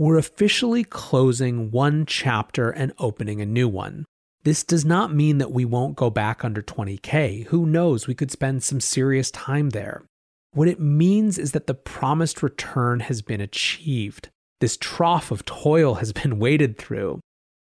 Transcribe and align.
We're 0.00 0.16
officially 0.16 0.84
closing 0.84 1.72
one 1.72 2.06
chapter 2.06 2.70
and 2.70 2.92
opening 3.00 3.40
a 3.40 3.46
new 3.46 3.66
one. 3.66 4.04
This 4.44 4.62
does 4.62 4.84
not 4.84 5.12
mean 5.12 5.38
that 5.38 5.50
we 5.50 5.64
won't 5.64 5.96
go 5.96 6.08
back 6.08 6.44
under 6.44 6.62
20K. 6.62 7.46
Who 7.46 7.66
knows? 7.66 8.06
We 8.06 8.14
could 8.14 8.30
spend 8.30 8.62
some 8.62 8.78
serious 8.78 9.32
time 9.32 9.70
there. 9.70 10.04
What 10.52 10.68
it 10.68 10.78
means 10.78 11.36
is 11.36 11.50
that 11.50 11.66
the 11.66 11.74
promised 11.74 12.44
return 12.44 13.00
has 13.00 13.22
been 13.22 13.40
achieved. 13.40 14.28
This 14.60 14.76
trough 14.76 15.32
of 15.32 15.44
toil 15.44 15.96
has 15.96 16.12
been 16.12 16.38
waded 16.38 16.78
through. 16.78 17.18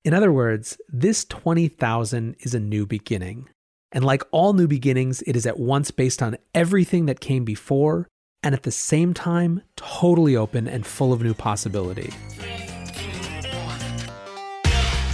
In 0.05 0.13
other 0.13 0.31
words, 0.31 0.77
this 0.87 1.25
20,000 1.25 2.37
is 2.39 2.53
a 2.53 2.61
new 2.61 2.85
beginning. 2.85 3.49
And 3.91 4.05
like 4.05 4.23
all 4.31 4.53
new 4.53 4.69
beginnings, 4.69 5.21
it 5.23 5.35
is 5.35 5.45
at 5.45 5.59
once 5.59 5.91
based 5.91 6.23
on 6.23 6.37
everything 6.55 7.07
that 7.07 7.19
came 7.19 7.43
before 7.43 8.07
and 8.43 8.55
at 8.55 8.63
the 8.63 8.71
same 8.71 9.13
time 9.13 9.61
totally 9.75 10.35
open 10.35 10.67
and 10.67 10.85
full 10.85 11.13
of 11.13 11.21
new 11.21 11.33
possibility. 11.33 12.11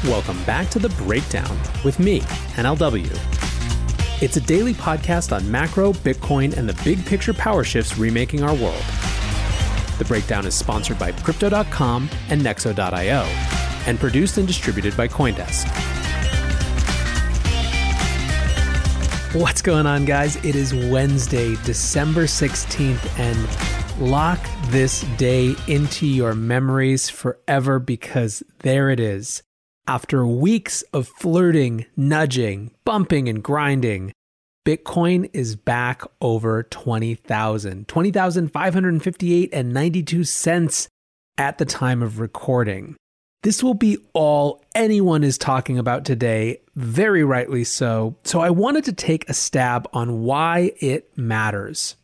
Welcome 0.03 0.42
back 0.44 0.70
to 0.70 0.80
The 0.80 0.89
Breakdown 0.89 1.59
with 1.83 2.00
me, 2.00 2.22
NLW. 2.55 3.11
It's 4.22 4.38
a 4.38 4.42
daily 4.42 4.73
podcast 4.73 5.36
on 5.36 5.50
macro, 5.50 5.94
Bitcoin, 5.94 6.55
and 6.55 6.67
the 6.70 6.81
big 6.83 7.05
picture 7.05 7.33
power 7.33 7.64
shifts 7.64 7.98
remaking 7.98 8.44
our 8.44 8.55
world. 8.55 8.83
The 9.98 10.05
breakdown 10.08 10.45
is 10.45 10.55
sponsored 10.55 11.00
by 11.00 11.11
Crypto.com 11.11 12.09
and 12.30 12.42
Nexo.io 12.42 13.22
and 13.88 14.00
produced 14.00 14.38
and 14.38 14.48
distributed 14.48 14.95
by 14.95 15.08
Coindesk. 15.08 15.96
What's 19.38 19.61
going 19.61 19.85
on, 19.85 20.05
guys? 20.05 20.35
It 20.38 20.55
is 20.55 20.73
Wednesday, 20.73 21.55
December 21.63 22.23
16th, 22.23 23.19
and 23.19 24.02
lock 24.09 24.39
this 24.69 25.02
day 25.17 25.53
into 25.67 26.07
your 26.07 26.33
memories 26.33 27.07
forever 27.07 27.77
because 27.77 28.41
there 28.61 28.89
it 28.89 28.99
is. 28.99 29.43
After 29.85 30.25
weeks 30.25 30.81
of 30.91 31.08
flirting, 31.08 31.85
nudging, 31.95 32.71
bumping, 32.83 33.30
and 33.30 33.43
grinding, 33.43 34.11
Bitcoin 34.65 35.30
is 35.33 35.55
back 35.55 36.02
over 36.19 36.64
20,000. 36.64 37.87
20,558 37.87 39.49
and 39.54 39.71
92 39.71 40.23
cents 40.23 40.89
at 41.37 41.59
the 41.59 41.65
time 41.65 42.02
of 42.02 42.19
recording. 42.19 42.95
This 43.47 43.63
will 43.63 43.75
be 43.75 43.97
all 44.11 44.61
anyone 44.75 45.23
is 45.23 45.37
talking 45.37 45.80
about 45.80 46.03
today, 46.03 46.59
very 46.75 47.23
rightly 47.23 47.63
so. 47.63 48.17
So 48.25 48.41
I 48.41 48.49
wanted 48.49 48.83
to 48.83 48.91
take 48.91 49.30
a 49.30 49.33
stab 49.33 49.87
on 49.93 50.23
why 50.23 50.73
it 50.81 51.17
matters. 51.17 51.95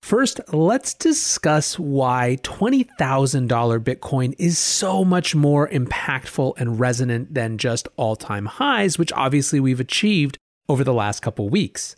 First, 0.00 0.40
let's 0.52 0.94
discuss 0.94 1.76
why 1.76 2.38
$20,000 2.44 3.48
Bitcoin 3.80 4.36
is 4.38 4.58
so 4.58 5.04
much 5.04 5.34
more 5.34 5.68
impactful 5.68 6.54
and 6.56 6.78
resonant 6.78 7.34
than 7.34 7.58
just 7.58 7.88
all 7.96 8.14
time 8.14 8.46
highs, 8.46 8.98
which 8.98 9.12
obviously 9.14 9.58
we've 9.58 9.80
achieved 9.80 10.38
over 10.68 10.84
the 10.84 10.94
last 10.94 11.18
couple 11.18 11.48
weeks. 11.48 11.96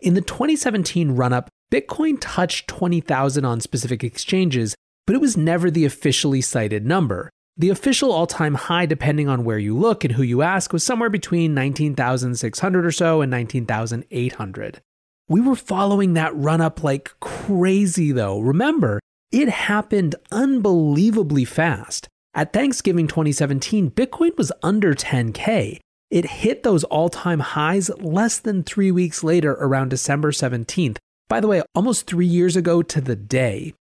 In 0.00 0.14
the 0.14 0.22
2017 0.22 1.10
run 1.10 1.34
up, 1.34 1.50
Bitcoin 1.70 2.16
touched 2.18 2.66
20,000 2.66 3.44
on 3.44 3.60
specific 3.60 4.02
exchanges, 4.02 4.74
but 5.06 5.14
it 5.14 5.20
was 5.20 5.36
never 5.36 5.70
the 5.70 5.84
officially 5.84 6.40
cited 6.40 6.86
number. 6.86 7.28
The 7.60 7.70
official 7.70 8.12
all 8.12 8.28
time 8.28 8.54
high, 8.54 8.86
depending 8.86 9.28
on 9.28 9.42
where 9.42 9.58
you 9.58 9.76
look 9.76 10.04
and 10.04 10.14
who 10.14 10.22
you 10.22 10.42
ask, 10.42 10.72
was 10.72 10.84
somewhere 10.84 11.10
between 11.10 11.54
19,600 11.54 12.86
or 12.86 12.92
so 12.92 13.20
and 13.20 13.30
19,800. 13.32 14.80
We 15.28 15.40
were 15.40 15.56
following 15.56 16.14
that 16.14 16.36
run 16.36 16.60
up 16.60 16.84
like 16.84 17.18
crazy, 17.18 18.12
though. 18.12 18.38
Remember, 18.38 19.00
it 19.32 19.48
happened 19.48 20.14
unbelievably 20.30 21.46
fast. 21.46 22.08
At 22.32 22.52
Thanksgiving 22.52 23.08
2017, 23.08 23.90
Bitcoin 23.90 24.36
was 24.38 24.52
under 24.62 24.94
10K. 24.94 25.80
It 26.12 26.24
hit 26.26 26.62
those 26.62 26.84
all 26.84 27.08
time 27.08 27.40
highs 27.40 27.90
less 27.98 28.38
than 28.38 28.62
three 28.62 28.92
weeks 28.92 29.24
later, 29.24 29.52
around 29.54 29.88
December 29.88 30.30
17th. 30.30 30.98
By 31.28 31.40
the 31.40 31.48
way, 31.48 31.62
almost 31.74 32.06
three 32.06 32.26
years 32.26 32.54
ago 32.54 32.82
to 32.82 33.00
the 33.00 33.16
day. 33.16 33.74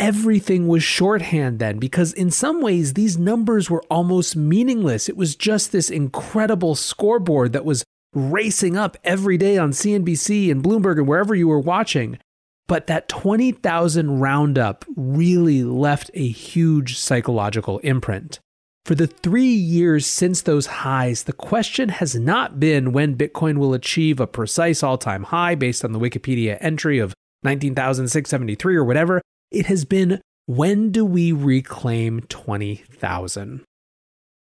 Everything 0.00 0.66
was 0.66 0.82
shorthand 0.82 1.58
then 1.58 1.78
because, 1.78 2.14
in 2.14 2.30
some 2.30 2.62
ways, 2.62 2.94
these 2.94 3.18
numbers 3.18 3.68
were 3.68 3.82
almost 3.90 4.34
meaningless. 4.34 5.10
It 5.10 5.16
was 5.16 5.36
just 5.36 5.72
this 5.72 5.90
incredible 5.90 6.74
scoreboard 6.74 7.52
that 7.52 7.66
was 7.66 7.84
racing 8.14 8.78
up 8.78 8.96
every 9.04 9.36
day 9.36 9.58
on 9.58 9.72
CNBC 9.72 10.50
and 10.50 10.64
Bloomberg 10.64 10.96
and 10.96 11.06
wherever 11.06 11.34
you 11.34 11.48
were 11.48 11.60
watching. 11.60 12.18
But 12.66 12.86
that 12.86 13.10
20,000 13.10 14.20
roundup 14.20 14.86
really 14.96 15.64
left 15.64 16.10
a 16.14 16.26
huge 16.26 16.96
psychological 16.96 17.78
imprint. 17.80 18.40
For 18.86 18.94
the 18.94 19.06
three 19.06 19.52
years 19.52 20.06
since 20.06 20.40
those 20.40 20.64
highs, 20.64 21.24
the 21.24 21.34
question 21.34 21.90
has 21.90 22.14
not 22.14 22.58
been 22.58 22.92
when 22.92 23.18
Bitcoin 23.18 23.58
will 23.58 23.74
achieve 23.74 24.18
a 24.18 24.26
precise 24.26 24.82
all 24.82 24.96
time 24.96 25.24
high 25.24 25.56
based 25.56 25.84
on 25.84 25.92
the 25.92 26.00
Wikipedia 26.00 26.56
entry 26.62 27.00
of 27.00 27.12
19,673 27.42 28.76
or 28.76 28.84
whatever. 28.84 29.20
It 29.50 29.66
has 29.66 29.84
been 29.84 30.20
when 30.46 30.90
do 30.90 31.04
we 31.04 31.32
reclaim 31.32 32.20
20,000? 32.22 33.64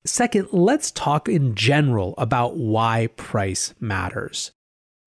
Second, 0.05 0.47
let's 0.51 0.91
talk 0.91 1.27
in 1.27 1.55
general 1.55 2.13
about 2.17 2.57
why 2.57 3.07
price 3.15 3.73
matters. 3.79 4.51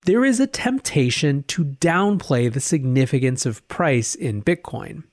There 0.05 0.25
is 0.25 0.41
a 0.41 0.49
temptation 0.49 1.45
to 1.45 1.65
downplay 1.65 2.53
the 2.53 2.61
significance 2.61 3.47
of 3.47 3.67
price 3.69 4.17
in 4.17 4.43
Bitcoin. 4.43 5.05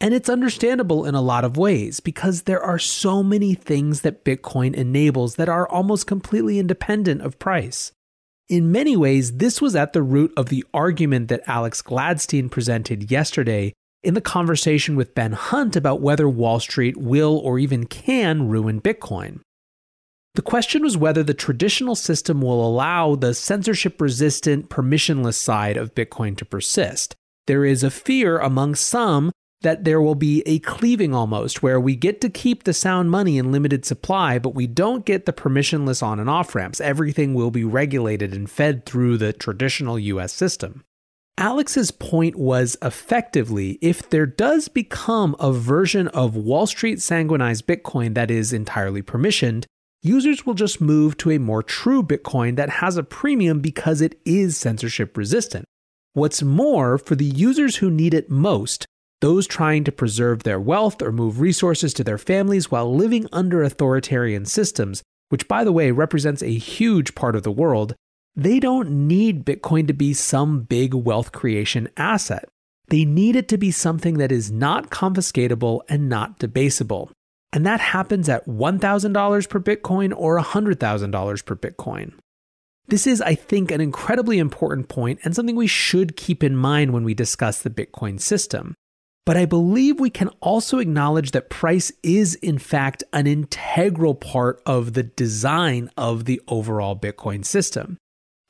And 0.00 0.14
it's 0.14 0.28
understandable 0.28 1.04
in 1.04 1.14
a 1.14 1.20
lot 1.20 1.44
of 1.44 1.56
ways 1.56 1.98
because 1.98 2.42
there 2.42 2.62
are 2.62 2.78
so 2.78 3.22
many 3.22 3.54
things 3.54 4.02
that 4.02 4.24
Bitcoin 4.24 4.74
enables 4.74 5.36
that 5.36 5.48
are 5.48 5.68
almost 5.68 6.06
completely 6.06 6.58
independent 6.58 7.22
of 7.22 7.38
price. 7.38 7.90
In 8.48 8.70
many 8.70 8.96
ways, 8.96 9.38
this 9.38 9.60
was 9.60 9.74
at 9.74 9.92
the 9.92 10.02
root 10.02 10.32
of 10.36 10.50
the 10.50 10.64
argument 10.72 11.28
that 11.28 11.42
Alex 11.46 11.82
Gladstein 11.82 12.50
presented 12.50 13.10
yesterday 13.10 13.72
in 14.04 14.14
the 14.14 14.20
conversation 14.20 14.96
with 14.96 15.14
Ben 15.14 15.32
Hunt 15.32 15.76
about 15.76 16.00
whether 16.00 16.28
Wall 16.28 16.60
Street 16.60 16.96
will 16.96 17.38
or 17.38 17.58
even 17.58 17.86
can 17.86 18.48
ruin 18.48 18.80
Bitcoin. 18.80 19.40
The 20.34 20.42
question 20.42 20.82
was 20.82 20.96
whether 20.96 21.22
the 21.22 21.34
traditional 21.34 21.94
system 21.94 22.42
will 22.42 22.66
allow 22.66 23.14
the 23.14 23.34
censorship 23.34 24.00
resistant, 24.00 24.68
permissionless 24.68 25.34
side 25.34 25.76
of 25.76 25.94
Bitcoin 25.94 26.36
to 26.38 26.44
persist. 26.44 27.14
There 27.46 27.64
is 27.64 27.84
a 27.84 27.90
fear 27.90 28.38
among 28.38 28.74
some 28.74 29.30
that 29.64 29.84
there 29.84 30.00
will 30.00 30.14
be 30.14 30.42
a 30.44 30.58
cleaving 30.58 31.14
almost, 31.14 31.62
where 31.62 31.80
we 31.80 31.96
get 31.96 32.20
to 32.20 32.28
keep 32.28 32.64
the 32.64 32.74
sound 32.74 33.10
money 33.10 33.38
in 33.38 33.50
limited 33.50 33.84
supply, 33.84 34.38
but 34.38 34.54
we 34.54 34.66
don't 34.66 35.06
get 35.06 35.24
the 35.24 35.32
permissionless 35.32 36.02
on 36.02 36.20
and 36.20 36.28
off 36.28 36.54
ramps. 36.54 36.80
Everything 36.80 37.32
will 37.32 37.50
be 37.50 37.64
regulated 37.64 38.34
and 38.34 38.50
fed 38.50 38.84
through 38.84 39.16
the 39.16 39.32
traditional 39.32 39.98
US 39.98 40.32
system. 40.32 40.84
Alex's 41.36 41.90
point 41.90 42.36
was 42.36 42.76
effectively 42.80 43.76
if 43.80 44.08
there 44.08 44.26
does 44.26 44.68
become 44.68 45.34
a 45.40 45.52
version 45.52 46.06
of 46.08 46.36
Wall 46.36 46.66
Street 46.66 46.98
sanguinized 46.98 47.64
Bitcoin 47.64 48.14
that 48.14 48.30
is 48.30 48.52
entirely 48.52 49.02
permissioned, 49.02 49.64
users 50.00 50.46
will 50.46 50.54
just 50.54 50.80
move 50.80 51.16
to 51.16 51.32
a 51.32 51.38
more 51.38 51.62
true 51.62 52.04
Bitcoin 52.04 52.54
that 52.54 52.70
has 52.70 52.96
a 52.96 53.02
premium 53.02 53.58
because 53.58 54.00
it 54.00 54.20
is 54.24 54.56
censorship 54.56 55.16
resistant. 55.16 55.64
What's 56.12 56.40
more, 56.40 56.98
for 56.98 57.16
the 57.16 57.24
users 57.24 57.76
who 57.76 57.90
need 57.90 58.14
it 58.14 58.30
most, 58.30 58.86
those 59.20 59.48
trying 59.48 59.82
to 59.84 59.92
preserve 59.92 60.44
their 60.44 60.60
wealth 60.60 61.02
or 61.02 61.10
move 61.10 61.40
resources 61.40 61.92
to 61.94 62.04
their 62.04 62.18
families 62.18 62.70
while 62.70 62.94
living 62.94 63.26
under 63.32 63.64
authoritarian 63.64 64.44
systems, 64.44 65.02
which, 65.30 65.48
by 65.48 65.64
the 65.64 65.72
way, 65.72 65.90
represents 65.90 66.42
a 66.42 66.58
huge 66.58 67.16
part 67.16 67.34
of 67.34 67.42
the 67.42 67.50
world, 67.50 67.96
they 68.36 68.58
don't 68.58 68.90
need 69.06 69.44
Bitcoin 69.44 69.86
to 69.86 69.92
be 69.92 70.12
some 70.12 70.62
big 70.62 70.92
wealth 70.92 71.32
creation 71.32 71.88
asset. 71.96 72.48
They 72.88 73.04
need 73.04 73.36
it 73.36 73.48
to 73.48 73.56
be 73.56 73.70
something 73.70 74.18
that 74.18 74.32
is 74.32 74.50
not 74.50 74.90
confiscatable 74.90 75.80
and 75.88 76.08
not 76.08 76.38
debasable. 76.38 77.10
And 77.52 77.64
that 77.64 77.80
happens 77.80 78.28
at 78.28 78.46
$1,000 78.46 79.48
per 79.48 79.60
Bitcoin 79.60 80.12
or 80.16 80.40
$100,000 80.40 81.44
per 81.44 81.54
Bitcoin. 81.54 82.12
This 82.88 83.06
is, 83.06 83.22
I 83.22 83.34
think, 83.34 83.70
an 83.70 83.80
incredibly 83.80 84.38
important 84.38 84.88
point 84.88 85.20
and 85.22 85.34
something 85.34 85.56
we 85.56 85.68
should 85.68 86.16
keep 86.16 86.42
in 86.42 86.56
mind 86.56 86.92
when 86.92 87.04
we 87.04 87.14
discuss 87.14 87.62
the 87.62 87.70
Bitcoin 87.70 88.20
system. 88.20 88.74
But 89.24 89.38
I 89.38 89.46
believe 89.46 89.98
we 89.98 90.10
can 90.10 90.28
also 90.40 90.80
acknowledge 90.80 91.30
that 91.30 91.48
price 91.48 91.90
is, 92.02 92.34
in 92.34 92.58
fact, 92.58 93.04
an 93.12 93.26
integral 93.26 94.14
part 94.14 94.60
of 94.66 94.92
the 94.92 95.04
design 95.04 95.90
of 95.96 96.26
the 96.26 96.42
overall 96.46 96.98
Bitcoin 96.98 97.44
system. 97.44 97.96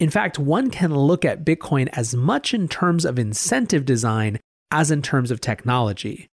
In 0.01 0.11
fact, 0.11 0.39
one 0.39 0.71
can 0.71 0.95
look 0.95 1.25
at 1.25 1.45
Bitcoin 1.45 1.89
as 1.93 2.15
much 2.15 2.53
in 2.53 2.69
terms 2.69 3.05
of 3.05 3.19
incentive 3.19 3.85
design 3.85 4.41
as 4.71 4.91
in 4.91 5.03
terms 5.03 5.31
of 5.31 5.41
technology. 5.41 6.27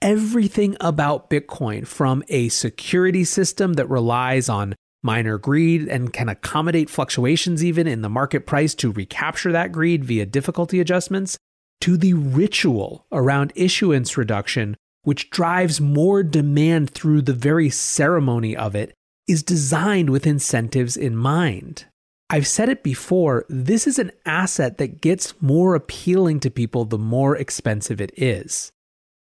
Everything 0.00 0.76
about 0.80 1.28
Bitcoin, 1.28 1.84
from 1.84 2.22
a 2.28 2.48
security 2.48 3.24
system 3.24 3.72
that 3.72 3.90
relies 3.90 4.48
on 4.48 4.76
miner 5.02 5.38
greed 5.38 5.88
and 5.88 6.12
can 6.12 6.28
accommodate 6.28 6.88
fluctuations 6.88 7.64
even 7.64 7.86
in 7.86 8.02
the 8.02 8.08
market 8.08 8.46
price 8.46 8.74
to 8.76 8.92
recapture 8.92 9.50
that 9.50 9.72
greed 9.72 10.04
via 10.04 10.24
difficulty 10.24 10.80
adjustments, 10.80 11.36
to 11.80 11.96
the 11.96 12.14
ritual 12.14 13.06
around 13.10 13.52
issuance 13.56 14.16
reduction, 14.16 14.76
which 15.02 15.30
drives 15.30 15.80
more 15.80 16.22
demand 16.22 16.90
through 16.90 17.22
the 17.22 17.32
very 17.32 17.70
ceremony 17.70 18.56
of 18.56 18.74
it, 18.74 18.94
is 19.26 19.42
designed 19.42 20.10
with 20.10 20.26
incentives 20.26 20.96
in 20.96 21.16
mind. 21.16 21.86
I've 22.30 22.46
said 22.46 22.68
it 22.68 22.82
before, 22.82 23.46
this 23.48 23.86
is 23.86 23.98
an 23.98 24.12
asset 24.26 24.76
that 24.78 25.00
gets 25.00 25.40
more 25.40 25.74
appealing 25.74 26.40
to 26.40 26.50
people 26.50 26.84
the 26.84 26.98
more 26.98 27.34
expensive 27.34 28.02
it 28.02 28.12
is. 28.18 28.70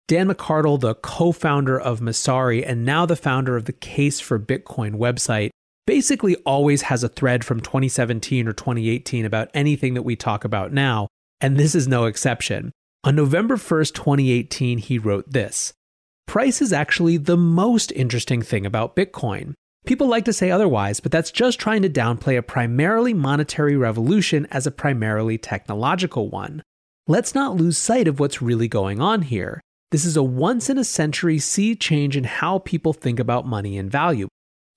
Dan 0.07 0.29
McArdle, 0.29 0.79
the 0.79 0.95
co 0.95 1.33
founder 1.33 1.81
of 1.81 2.01
Messari 2.01 2.65
and 2.65 2.85
now 2.85 3.05
the 3.05 3.17
founder 3.17 3.57
of 3.57 3.65
the 3.65 3.73
Case 3.73 4.21
for 4.21 4.39
Bitcoin 4.39 4.95
website, 4.95 5.51
basically 5.85 6.37
always 6.47 6.83
has 6.83 7.03
a 7.03 7.09
thread 7.09 7.45
from 7.45 7.61
2017 7.61 8.47
or 8.47 8.53
2018 8.53 9.25
about 9.25 9.51
anything 9.53 9.95
that 9.95 10.03
we 10.03 10.15
talk 10.15 10.45
about 10.45 10.73
now, 10.73 11.09
and 11.41 11.57
this 11.57 11.75
is 11.75 11.89
no 11.89 12.05
exception. 12.05 12.71
On 13.03 13.17
November 13.17 13.57
1st, 13.57 13.95
2018, 13.95 14.79
he 14.79 14.99
wrote 14.99 15.33
this 15.33 15.73
Price 16.29 16.63
is 16.63 16.73
actually 16.73 17.17
the 17.17 17.37
most 17.37 17.91
interesting 17.93 18.43
thing 18.43 18.65
about 18.65 18.95
Bitcoin. 18.95 19.55
People 19.85 20.07
like 20.07 20.25
to 20.27 20.33
say 20.33 20.51
otherwise, 20.51 21.01
but 21.01 21.11
that's 21.11 21.33
just 21.33 21.59
trying 21.59 21.83
to 21.83 21.91
downplay 21.91 22.39
a 22.39 22.43
primarily 22.43 23.13
monetary 23.13 23.77
revolution 23.77 24.47
as 24.51 24.67
a 24.67 24.71
primarily 24.71 25.39
technological 25.39 26.31
one. 26.31 26.63
Let's 27.09 27.35
not 27.35 27.57
lose 27.57 27.79
sight 27.79 28.07
of 28.07 28.21
what's 28.21 28.41
really 28.41 28.69
going 28.69 29.01
on 29.01 29.23
here. 29.23 29.61
This 29.91 30.05
is 30.05 30.17
a 30.17 30.23
once 30.23 30.71
in 30.71 30.79
a 30.79 30.85
century 30.85 31.39
sea 31.41 31.75
change 31.75 32.17
in 32.17 32.25
how 32.25 32.61
people 32.61 32.93
think 32.93 33.19
about 33.19 33.47
money 33.47 33.77
and 33.77 33.91
value. 33.91 34.29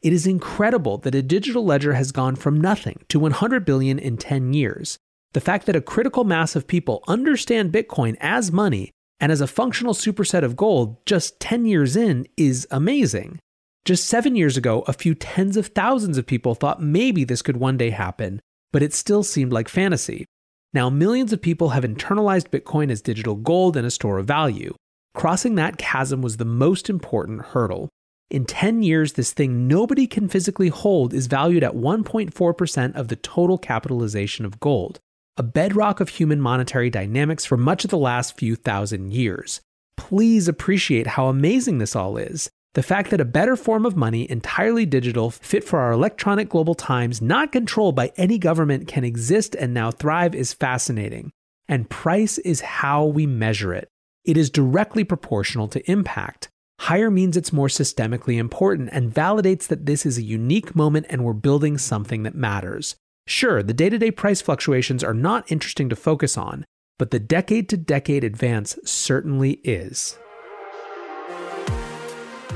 It 0.01 0.11
is 0.11 0.25
incredible 0.25 0.97
that 0.99 1.15
a 1.15 1.21
digital 1.21 1.63
ledger 1.63 1.93
has 1.93 2.11
gone 2.11 2.35
from 2.35 2.59
nothing 2.59 3.03
to 3.09 3.19
100 3.19 3.63
billion 3.63 3.99
in 3.99 4.17
10 4.17 4.53
years. 4.53 4.97
The 5.33 5.39
fact 5.39 5.67
that 5.67 5.75
a 5.75 5.81
critical 5.81 6.23
mass 6.23 6.55
of 6.55 6.67
people 6.67 7.03
understand 7.07 7.71
Bitcoin 7.71 8.17
as 8.19 8.51
money 8.51 8.91
and 9.19 9.31
as 9.31 9.41
a 9.41 9.47
functional 9.47 9.93
superset 9.93 10.43
of 10.43 10.55
gold 10.55 11.05
just 11.05 11.39
10 11.39 11.65
years 11.65 11.95
in 11.95 12.27
is 12.35 12.67
amazing. 12.71 13.39
Just 13.85 14.05
seven 14.05 14.35
years 14.35 14.57
ago, 14.57 14.83
a 14.87 14.93
few 14.93 15.13
tens 15.13 15.57
of 15.57 15.67
thousands 15.67 16.17
of 16.17 16.25
people 16.25 16.55
thought 16.55 16.81
maybe 16.81 17.23
this 17.23 17.43
could 17.43 17.57
one 17.57 17.77
day 17.77 17.91
happen, 17.91 18.41
but 18.73 18.81
it 18.81 18.95
still 18.95 19.21
seemed 19.21 19.53
like 19.53 19.69
fantasy. 19.69 20.25
Now, 20.73 20.89
millions 20.89 21.31
of 21.31 21.41
people 21.41 21.69
have 21.69 21.83
internalized 21.83 22.49
Bitcoin 22.49 22.89
as 22.89 23.03
digital 23.03 23.35
gold 23.35 23.77
and 23.77 23.85
a 23.85 23.91
store 23.91 24.17
of 24.17 24.25
value. 24.25 24.73
Crossing 25.13 25.53
that 25.55 25.77
chasm 25.77 26.23
was 26.23 26.37
the 26.37 26.45
most 26.45 26.89
important 26.89 27.43
hurdle. 27.43 27.89
In 28.31 28.45
10 28.45 28.81
years, 28.81 29.13
this 29.13 29.33
thing 29.33 29.67
nobody 29.67 30.07
can 30.07 30.29
physically 30.29 30.69
hold 30.69 31.13
is 31.13 31.27
valued 31.27 31.63
at 31.63 31.73
1.4% 31.73 32.95
of 32.95 33.07
the 33.09 33.15
total 33.17 33.59
capitalization 33.59 34.45
of 34.45 34.59
gold, 34.59 34.97
a 35.38 35.43
bedrock 35.43 35.99
of 35.99 36.09
human 36.09 36.41
monetary 36.41 36.89
dynamics 36.89 37.45
for 37.45 37.55
much 37.55 37.83
of 37.83 37.91
the 37.91 37.99
last 37.99 38.35
few 38.35 38.55
thousand 38.55 39.13
years. 39.13 39.61
Please 39.95 40.47
appreciate 40.47 41.05
how 41.05 41.27
amazing 41.27 41.77
this 41.77 41.95
all 41.95 42.17
is. 42.17 42.49
The 42.75 42.83
fact 42.83 43.10
that 43.12 43.22
a 43.22 43.25
better 43.25 43.56
form 43.56 43.86
of 43.86 43.95
money, 43.95 44.30
entirely 44.30 44.86
digital, 44.86 45.31
fit 45.31 45.63
for 45.63 45.80
our 45.80 45.94
electronic 45.94 46.50
global 46.50 46.75
times, 46.75 47.22
not 47.22 47.54
controlled 47.54 47.95
by 47.95 48.12
any 48.18 48.38
government, 48.38 48.86
can 48.86 49.06
exist 49.06 49.56
and 49.56 49.74
now 49.74 49.92
thrive 49.92 50.36
is 50.36 50.51
fascinating. 50.51 51.31
And 51.69 51.89
price 51.89 52.38
is 52.39 52.60
how 52.60 53.06
we 53.06 53.25
measure 53.25 53.74
it. 53.74 53.88
It 54.25 54.36
is 54.36 54.50
directly 54.50 55.06
proportional 55.06 55.69
to 55.69 55.89
impact. 55.89 56.50
Higher 56.81 57.10
means 57.10 57.38
it's 57.38 57.54
more 57.54 57.69
systemically 57.69 58.38
important 58.38 58.89
and 58.92 59.13
validates 59.13 59.68
that 59.68 59.86
this 59.86 60.06
is 60.06 60.18
a 60.18 60.24
unique 60.24 60.75
moment 60.75 61.06
and 61.10 61.24
we're 61.24 61.31
building 61.31 61.77
something 61.77 62.24
that 62.24 62.36
matters. 62.36 62.98
Sure, 63.25 63.63
the 63.63 63.74
day 63.74 63.89
to 63.89 63.98
day 63.98 64.12
price 64.12 64.42
fluctuations 64.42 65.01
are 65.01 65.13
not 65.13 65.50
interesting 65.50 65.88
to 65.88 65.95
focus 65.95 66.38
on, 66.38 66.66
but 67.00 67.12
the 67.12 67.19
decade 67.19 67.69
to 67.69 67.77
decade 67.77 68.25
advance 68.25 68.77
certainly 68.83 69.62
is. 69.63 70.18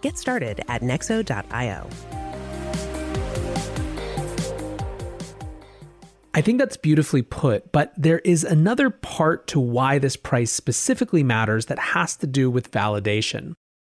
Get 0.00 0.16
started 0.16 0.60
at 0.68 0.82
nexo.io. 0.82 1.88
I 6.34 6.40
think 6.40 6.60
that's 6.60 6.76
beautifully 6.76 7.22
put, 7.22 7.72
but 7.72 7.92
there 7.96 8.20
is 8.20 8.44
another 8.44 8.90
part 8.90 9.48
to 9.48 9.58
why 9.58 9.98
this 9.98 10.16
price 10.16 10.52
specifically 10.52 11.24
matters 11.24 11.66
that 11.66 11.78
has 11.80 12.14
to 12.18 12.28
do 12.28 12.48
with 12.48 12.70
validation. 12.70 13.54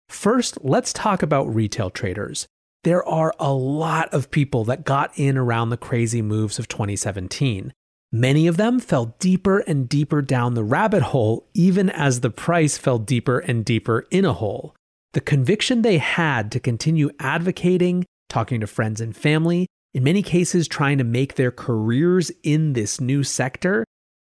First, 0.09 0.57
let's 0.63 0.91
talk 0.91 1.21
about 1.21 1.53
retail 1.53 1.91
traders. 1.91 2.47
There 2.83 3.07
are 3.07 3.35
a 3.39 3.53
lot 3.53 4.11
of 4.11 4.31
people 4.31 4.63
that 4.63 4.85
got 4.85 5.11
in 5.15 5.37
around 5.37 5.69
the 5.69 5.77
crazy 5.77 6.23
moves 6.23 6.57
of 6.57 6.67
2017. 6.67 7.73
Many 8.11 8.47
of 8.47 8.57
them 8.57 8.79
fell 8.79 9.15
deeper 9.19 9.59
and 9.59 9.87
deeper 9.87 10.23
down 10.23 10.55
the 10.55 10.63
rabbit 10.63 11.03
hole, 11.03 11.47
even 11.53 11.91
as 11.91 12.21
the 12.21 12.31
price 12.31 12.75
fell 12.75 12.97
deeper 12.97 13.37
and 13.37 13.63
deeper 13.63 14.07
in 14.09 14.25
a 14.25 14.33
hole. 14.33 14.75
The 15.13 15.21
conviction 15.21 15.81
they 15.81 15.97
had 15.97 16.51
to 16.53 16.59
continue 16.59 17.09
advocating, 17.19 18.05
talking 18.29 18.61
to 18.61 18.67
friends 18.67 19.01
and 19.01 19.15
family, 19.15 19.67
in 19.93 20.03
many 20.03 20.23
cases 20.23 20.67
trying 20.67 20.97
to 20.99 21.03
make 21.03 21.35
their 21.35 21.51
careers 21.51 22.31
in 22.43 22.73
this 22.73 23.01
new 23.01 23.23
sector, 23.23 23.83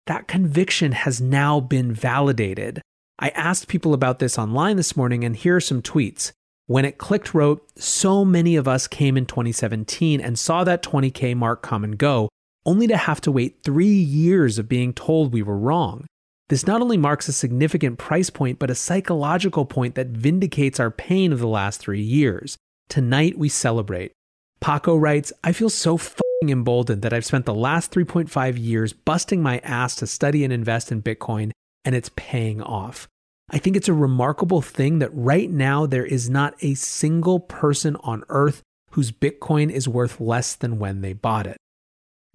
that 0.06 0.28
conviction 0.28 0.92
has 0.92 1.22
now 1.22 1.58
been 1.58 1.92
validated. 1.92 2.82
I 3.18 3.30
asked 3.30 3.68
people 3.68 3.94
about 3.94 4.18
this 4.18 4.38
online 4.38 4.76
this 4.76 4.96
morning, 4.96 5.24
and 5.24 5.34
here 5.34 5.56
are 5.56 5.60
some 5.60 5.80
tweets. 5.80 6.32
When 6.66 6.84
it 6.84 6.98
clicked, 6.98 7.32
wrote, 7.32 7.66
So 7.78 8.24
many 8.24 8.56
of 8.56 8.68
us 8.68 8.86
came 8.86 9.16
in 9.16 9.24
2017 9.24 10.20
and 10.20 10.38
saw 10.38 10.64
that 10.64 10.82
20K 10.82 11.34
mark 11.34 11.62
come 11.62 11.84
and 11.84 11.96
go, 11.96 12.28
only 12.66 12.86
to 12.88 12.96
have 12.96 13.22
to 13.22 13.32
wait 13.32 13.62
three 13.62 13.86
years 13.86 14.58
of 14.58 14.68
being 14.68 14.92
told 14.92 15.32
we 15.32 15.42
were 15.42 15.56
wrong. 15.56 16.06
This 16.48 16.66
not 16.66 16.82
only 16.82 16.96
marks 16.96 17.28
a 17.28 17.32
significant 17.32 17.98
price 17.98 18.28
point, 18.28 18.58
but 18.58 18.70
a 18.70 18.74
psychological 18.74 19.64
point 19.64 19.94
that 19.94 20.08
vindicates 20.08 20.78
our 20.78 20.90
pain 20.90 21.32
of 21.32 21.38
the 21.38 21.48
last 21.48 21.80
three 21.80 22.02
years. 22.02 22.58
Tonight 22.88 23.38
we 23.38 23.48
celebrate. 23.48 24.12
Paco 24.60 24.96
writes, 24.96 25.32
I 25.42 25.52
feel 25.52 25.70
so 25.70 25.96
fucking 25.96 26.50
emboldened 26.50 27.02
that 27.02 27.12
I've 27.12 27.24
spent 27.24 27.46
the 27.46 27.54
last 27.54 27.92
3.5 27.92 28.58
years 28.58 28.92
busting 28.92 29.42
my 29.42 29.58
ass 29.58 29.96
to 29.96 30.06
study 30.06 30.44
and 30.44 30.52
invest 30.52 30.92
in 30.92 31.02
Bitcoin, 31.02 31.50
and 31.84 31.94
it's 31.94 32.10
paying 32.14 32.62
off. 32.62 33.08
I 33.50 33.58
think 33.58 33.76
it's 33.76 33.88
a 33.88 33.94
remarkable 33.94 34.62
thing 34.62 34.98
that 34.98 35.14
right 35.14 35.50
now 35.50 35.86
there 35.86 36.06
is 36.06 36.30
not 36.30 36.54
a 36.62 36.74
single 36.74 37.40
person 37.40 37.96
on 38.00 38.24
earth 38.28 38.62
whose 38.92 39.12
Bitcoin 39.12 39.70
is 39.70 39.88
worth 39.88 40.20
less 40.20 40.54
than 40.54 40.78
when 40.78 41.00
they 41.00 41.12
bought 41.12 41.46
it. 41.46 41.56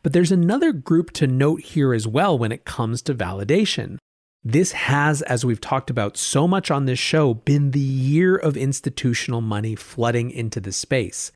But 0.02 0.14
there's 0.14 0.32
another 0.32 0.72
group 0.72 1.12
to 1.12 1.28
note 1.28 1.62
here 1.62 1.94
as 1.94 2.08
well 2.08 2.38
when 2.38 2.52
it 2.52 2.66
comes 2.66 3.02
to 3.04 3.14
validation. 3.14 3.98
This 4.44 4.72
has, 4.72 5.22
as 5.24 5.44
we've 5.44 5.60
talked 5.60 5.90
about 5.90 6.16
so 6.16 6.48
much 6.48 6.72
on 6.72 6.86
this 6.86 7.00
show, 7.00 7.34
been 7.34 7.72
the 7.72 7.80
year 7.80 8.36
of 8.36 8.56
institutional 8.56 9.42
money 9.42 9.76
flooding 9.76 10.32
into 10.32 10.60
the 10.60 10.72
space. 10.72 11.32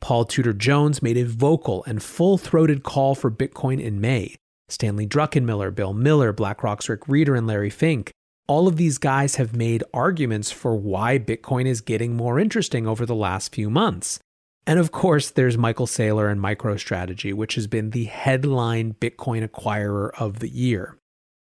Paul 0.00 0.24
Tudor 0.24 0.52
Jones 0.52 1.02
made 1.02 1.16
a 1.16 1.24
vocal 1.24 1.84
and 1.84 2.02
full 2.02 2.38
throated 2.38 2.82
call 2.82 3.14
for 3.14 3.30
Bitcoin 3.30 3.80
in 3.80 4.00
May. 4.00 4.34
Stanley 4.68 5.06
Druckenmiller, 5.06 5.74
Bill 5.74 5.94
Miller, 5.94 6.32
BlackRock's 6.32 6.88
Rick 6.88 7.02
Rieder, 7.02 7.36
and 7.36 7.46
Larry 7.46 7.70
Fink 7.70 8.12
all 8.48 8.66
of 8.66 8.76
these 8.76 8.96
guys 8.96 9.34
have 9.34 9.54
made 9.54 9.84
arguments 9.92 10.50
for 10.50 10.74
why 10.74 11.18
Bitcoin 11.18 11.66
is 11.66 11.82
getting 11.82 12.16
more 12.16 12.40
interesting 12.40 12.86
over 12.86 13.04
the 13.04 13.14
last 13.14 13.54
few 13.54 13.68
months. 13.68 14.18
And 14.68 14.78
of 14.78 14.92
course, 14.92 15.30
there's 15.30 15.56
Michael 15.56 15.86
Saylor 15.86 16.30
and 16.30 16.42
MicroStrategy, 16.42 17.32
which 17.32 17.54
has 17.54 17.66
been 17.66 17.88
the 17.88 18.04
headline 18.04 18.92
Bitcoin 19.00 19.48
acquirer 19.48 20.10
of 20.20 20.40
the 20.40 20.48
year. 20.50 20.98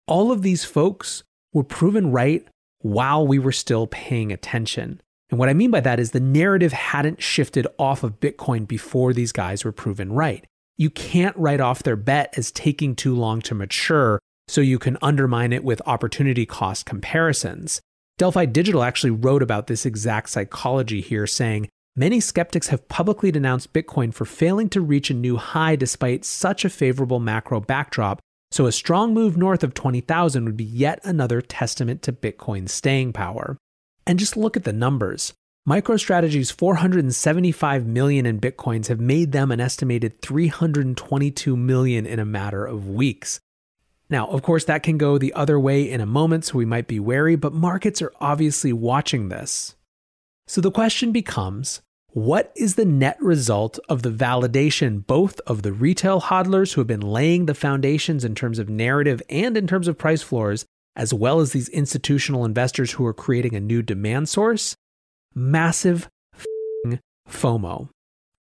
All 0.06 0.32
of 0.32 0.40
these 0.40 0.64
folks 0.64 1.22
were 1.52 1.62
proven 1.62 2.10
right 2.10 2.42
while 2.78 3.26
we 3.26 3.38
were 3.38 3.52
still 3.52 3.86
paying 3.86 4.32
attention. 4.32 4.98
And 5.28 5.38
what 5.38 5.50
I 5.50 5.52
mean 5.52 5.70
by 5.70 5.80
that 5.80 6.00
is 6.00 6.12
the 6.12 6.20
narrative 6.20 6.72
hadn't 6.72 7.22
shifted 7.22 7.66
off 7.78 8.02
of 8.02 8.18
Bitcoin 8.18 8.66
before 8.66 9.12
these 9.12 9.30
guys 9.30 9.62
were 9.62 9.72
proven 9.72 10.14
right. 10.14 10.46
You 10.78 10.88
can't 10.88 11.36
write 11.36 11.60
off 11.60 11.82
their 11.82 11.96
bet 11.96 12.32
as 12.38 12.50
taking 12.50 12.96
too 12.96 13.14
long 13.14 13.42
to 13.42 13.54
mature 13.54 14.20
so 14.48 14.62
you 14.62 14.78
can 14.78 14.96
undermine 15.02 15.52
it 15.52 15.64
with 15.64 15.82
opportunity 15.84 16.46
cost 16.46 16.86
comparisons. 16.86 17.82
Delphi 18.16 18.46
Digital 18.46 18.82
actually 18.82 19.10
wrote 19.10 19.42
about 19.42 19.66
this 19.66 19.84
exact 19.84 20.30
psychology 20.30 21.02
here, 21.02 21.26
saying, 21.26 21.68
Many 21.94 22.20
skeptics 22.20 22.68
have 22.68 22.88
publicly 22.88 23.30
denounced 23.30 23.74
Bitcoin 23.74 24.14
for 24.14 24.24
failing 24.24 24.70
to 24.70 24.80
reach 24.80 25.10
a 25.10 25.14
new 25.14 25.36
high 25.36 25.76
despite 25.76 26.24
such 26.24 26.64
a 26.64 26.70
favorable 26.70 27.20
macro 27.20 27.60
backdrop, 27.60 28.18
so 28.50 28.64
a 28.64 28.72
strong 28.72 29.12
move 29.12 29.36
north 29.36 29.62
of 29.62 29.74
20,000 29.74 30.46
would 30.46 30.56
be 30.56 30.64
yet 30.64 31.00
another 31.04 31.42
testament 31.42 32.00
to 32.02 32.12
Bitcoin's 32.12 32.72
staying 32.72 33.12
power. 33.12 33.58
And 34.06 34.18
just 34.18 34.38
look 34.38 34.56
at 34.56 34.64
the 34.64 34.72
numbers. 34.72 35.34
MicroStrategy's 35.68 36.50
475 36.50 37.86
million 37.86 38.24
in 38.24 38.40
Bitcoins 38.40 38.86
have 38.86 38.98
made 38.98 39.32
them 39.32 39.50
an 39.50 39.60
estimated 39.60 40.22
322 40.22 41.56
million 41.58 42.06
in 42.06 42.18
a 42.18 42.24
matter 42.24 42.64
of 42.64 42.88
weeks. 42.88 43.38
Now, 44.08 44.28
of 44.28 44.40
course, 44.40 44.64
that 44.64 44.82
can 44.82 44.96
go 44.96 45.18
the 45.18 45.34
other 45.34 45.60
way 45.60 45.90
in 45.90 46.00
a 46.00 46.06
moment, 46.06 46.46
so 46.46 46.56
we 46.56 46.64
might 46.64 46.88
be 46.88 46.98
wary, 46.98 47.36
but 47.36 47.52
markets 47.52 48.00
are 48.00 48.12
obviously 48.18 48.72
watching 48.72 49.28
this. 49.28 49.74
So 50.46 50.60
the 50.60 50.70
question 50.70 51.12
becomes 51.12 51.82
what 52.08 52.52
is 52.54 52.74
the 52.74 52.84
net 52.84 53.16
result 53.20 53.78
of 53.88 54.02
the 54.02 54.10
validation 54.10 55.06
both 55.06 55.40
of 55.46 55.62
the 55.62 55.72
retail 55.72 56.20
hodlers 56.20 56.74
who 56.74 56.80
have 56.80 56.88
been 56.88 57.00
laying 57.00 57.46
the 57.46 57.54
foundations 57.54 58.24
in 58.24 58.34
terms 58.34 58.58
of 58.58 58.68
narrative 58.68 59.22
and 59.30 59.56
in 59.56 59.66
terms 59.66 59.88
of 59.88 59.96
price 59.96 60.20
floors, 60.20 60.66
as 60.94 61.14
well 61.14 61.40
as 61.40 61.52
these 61.52 61.70
institutional 61.70 62.44
investors 62.44 62.92
who 62.92 63.06
are 63.06 63.14
creating 63.14 63.54
a 63.54 63.60
new 63.60 63.80
demand 63.80 64.28
source? 64.28 64.76
Massive 65.34 66.08
FOMO. 67.28 67.88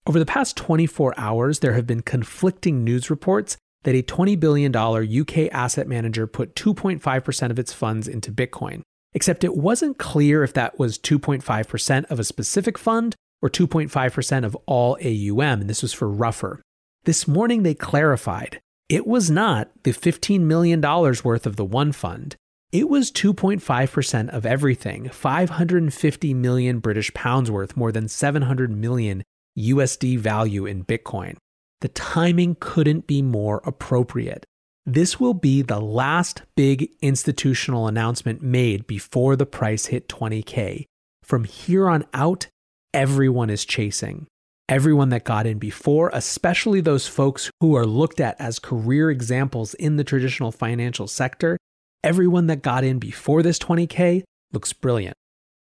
Over 0.07 0.19
the 0.19 0.25
past 0.25 0.57
24 0.57 1.13
hours, 1.17 1.59
there 1.59 1.73
have 1.73 1.87
been 1.87 2.01
conflicting 2.01 2.83
news 2.83 3.09
reports 3.09 3.57
that 3.83 3.95
a 3.95 4.03
$20 4.03 4.37
billion 4.39 4.75
UK 4.75 5.49
asset 5.53 5.87
manager 5.87 6.27
put 6.27 6.55
2.5% 6.55 7.51
of 7.51 7.57
its 7.57 7.71
funds 7.71 8.07
into 8.07 8.31
Bitcoin. 8.31 8.81
Except 9.15 9.43
it 9.43 9.55
wasn't 9.55 9.97
clear 9.97 10.43
if 10.43 10.53
that 10.53 10.77
was 10.77 10.99
2.5% 10.99 12.05
of 12.11 12.19
a 12.19 12.23
specific 12.23 12.77
fund 12.77 13.15
or 13.41 13.49
2.5% 13.49 14.45
of 14.45 14.55
all 14.67 14.97
AUM, 15.03 15.61
and 15.61 15.69
this 15.69 15.81
was 15.81 15.93
for 15.93 16.09
Ruffer. 16.09 16.61
This 17.05 17.27
morning 17.27 17.63
they 17.63 17.73
clarified 17.73 18.59
it 18.89 19.07
was 19.07 19.31
not 19.31 19.71
the 19.83 19.91
$15 19.91 20.41
million 20.41 20.81
worth 20.81 21.47
of 21.47 21.55
the 21.55 21.65
one 21.65 21.91
fund. 21.91 22.35
It 22.71 22.89
was 22.89 23.11
2.5% 23.11 24.29
of 24.29 24.45
everything, 24.45 25.09
550 25.09 26.33
million 26.33 26.79
British 26.79 27.13
pounds 27.13 27.49
worth, 27.49 27.77
more 27.77 27.91
than 27.91 28.07
700 28.07 28.69
million 28.69 29.23
USD 29.57 30.19
value 30.19 30.65
in 30.65 30.83
Bitcoin. 30.83 31.37
The 31.81 31.87
timing 31.87 32.57
couldn't 32.59 33.07
be 33.07 33.21
more 33.21 33.61
appropriate. 33.65 34.45
This 34.87 35.19
will 35.19 35.33
be 35.33 35.63
the 35.63 35.79
last 35.79 36.43
big 36.55 36.91
institutional 37.01 37.87
announcement 37.87 38.43
made 38.43 38.85
before 38.85 39.35
the 39.35 39.47
price 39.47 39.87
hit 39.87 40.07
20K. 40.07 40.85
From 41.23 41.45
here 41.45 41.89
on 41.89 42.05
out, 42.13 42.45
everyone 42.93 43.49
is 43.49 43.65
chasing. 43.65 44.27
Everyone 44.69 45.09
that 45.09 45.23
got 45.23 45.47
in 45.47 45.57
before, 45.57 46.11
especially 46.13 46.81
those 46.81 47.07
folks 47.07 47.49
who 47.61 47.75
are 47.75 47.85
looked 47.85 48.19
at 48.19 48.39
as 48.39 48.59
career 48.59 49.09
examples 49.09 49.73
in 49.73 49.97
the 49.97 50.03
traditional 50.03 50.51
financial 50.51 51.07
sector, 51.07 51.57
everyone 52.03 52.45
that 52.45 52.61
got 52.61 52.83
in 52.83 52.99
before 52.99 53.41
this 53.41 53.57
20K 53.57 54.21
looks 54.53 54.71
brilliant. 54.71 55.15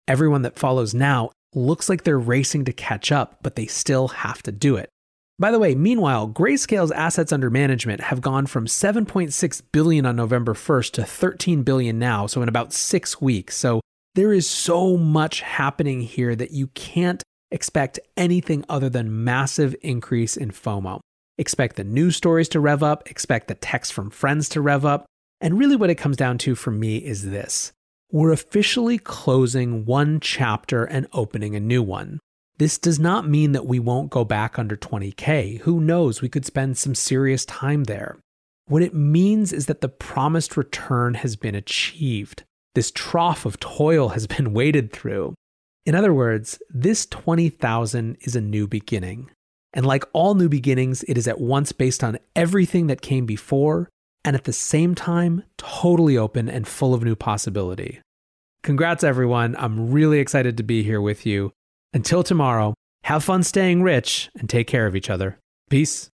Everyone 0.07 0.43
that 0.43 0.59
follows 0.59 0.93
now 0.93 1.31
looks 1.55 1.89
like 1.89 2.03
they're 2.03 2.19
racing 2.19 2.65
to 2.65 2.73
catch 2.73 3.11
up, 3.11 3.39
but 3.41 3.55
they 3.55 3.65
still 3.65 4.09
have 4.09 4.43
to 4.43 4.51
do 4.51 4.75
it. 4.75 4.89
By 5.39 5.51
the 5.51 5.59
way, 5.59 5.75
meanwhile, 5.75 6.27
Grayscale's 6.27 6.91
assets 6.91 7.31
under 7.31 7.51
management 7.51 8.01
have 8.01 8.21
gone 8.21 8.47
from 8.47 8.65
7.6 8.65 9.61
billion 9.71 10.05
on 10.07 10.15
November 10.15 10.55
1st 10.55 10.91
to 10.93 11.03
13 11.03 11.61
billion 11.61 11.99
now, 11.99 12.25
so 12.25 12.41
in 12.41 12.49
about 12.49 12.73
6 12.73 13.21
weeks. 13.21 13.55
So 13.55 13.79
there 14.15 14.33
is 14.33 14.49
so 14.49 14.97
much 14.97 15.41
happening 15.41 16.01
here 16.01 16.35
that 16.35 16.51
you 16.51 16.67
can't 16.67 17.21
expect 17.51 17.99
anything 18.17 18.65
other 18.67 18.89
than 18.89 19.23
massive 19.23 19.75
increase 19.81 20.37
in 20.37 20.49
FOMO. 20.49 21.01
Expect 21.37 21.75
the 21.75 21.83
news 21.83 22.15
stories 22.15 22.49
to 22.49 22.59
rev 22.59 22.81
up, 22.81 23.07
expect 23.07 23.47
the 23.47 23.53
texts 23.53 23.93
from 23.93 24.09
friends 24.09 24.49
to 24.49 24.61
rev 24.61 24.85
up, 24.85 25.05
and 25.39 25.59
really 25.59 25.75
what 25.75 25.91
it 25.91 25.95
comes 25.99 26.17
down 26.17 26.39
to 26.39 26.55
for 26.55 26.71
me 26.71 26.97
is 26.97 27.29
this. 27.29 27.71
We're 28.11 28.31
officially 28.31 28.97
closing 28.97 29.85
one 29.85 30.19
chapter 30.19 30.83
and 30.83 31.05
opening 31.13 31.55
a 31.55 31.59
new 31.59 31.83
one. 31.83 32.19
This 32.57 32.77
does 32.77 32.99
not 32.99 33.27
mean 33.27 33.51
that 33.51 33.67
we 33.67 33.79
won't 33.79 34.09
go 34.09 34.25
back 34.25 34.57
under 34.57 34.75
20K. 34.75 35.59
Who 35.61 35.79
knows? 35.79 36.21
We 36.21 36.29
could 36.29 36.45
spend 36.45 36.77
some 36.77 36.95
serious 36.95 37.45
time 37.45 37.83
there. 37.83 38.17
What 38.67 38.81
it 38.81 38.95
means 38.95 39.53
is 39.53 39.67
that 39.67 39.81
the 39.81 39.89
promised 39.89 40.57
return 40.57 41.13
has 41.15 41.35
been 41.35 41.55
achieved. 41.55 42.43
This 42.73 42.91
trough 42.91 43.45
of 43.45 43.59
toil 43.59 44.09
has 44.09 44.27
been 44.27 44.53
waded 44.53 44.91
through. 44.91 45.35
In 45.85 45.95
other 45.95 46.13
words, 46.13 46.59
this 46.69 47.05
20,000 47.05 48.17
is 48.21 48.35
a 48.35 48.41
new 48.41 48.67
beginning. 48.67 49.29
And 49.73 49.85
like 49.85 50.03
all 50.11 50.33
new 50.33 50.49
beginnings, 50.49 51.03
it 51.03 51.17
is 51.17 51.27
at 51.27 51.39
once 51.39 51.71
based 51.71 52.03
on 52.03 52.17
everything 52.35 52.87
that 52.87 53.01
came 53.01 53.25
before 53.25 53.87
and 54.25 54.35
at 54.35 54.45
the 54.45 54.53
same 54.53 54.95
time 54.95 55.43
totally 55.57 56.17
open 56.17 56.49
and 56.49 56.67
full 56.67 56.93
of 56.93 57.03
new 57.03 57.15
possibility. 57.15 58.01
Congrats, 58.63 59.03
everyone. 59.03 59.55
I'm 59.57 59.91
really 59.91 60.19
excited 60.19 60.57
to 60.57 60.63
be 60.63 60.83
here 60.83 60.99
with 60.99 61.25
you. 61.25 61.53
Until 61.97 62.21
tomorrow, 62.21 62.75
have 63.05 63.23
fun 63.23 63.41
staying 63.41 63.81
rich 63.81 64.29
and 64.39 64.47
take 64.47 64.67
care 64.67 64.85
of 64.85 64.95
each 64.95 65.09
other. 65.09 65.39
Peace. 65.71 66.11